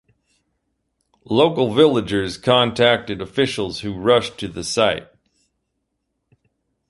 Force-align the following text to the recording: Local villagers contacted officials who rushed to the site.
Local 1.25 1.75
villagers 1.75 2.35
contacted 2.39 3.21
officials 3.21 3.81
who 3.81 3.93
rushed 3.93 4.39
to 4.39 4.47
the 4.47 4.63
site. 4.63 5.07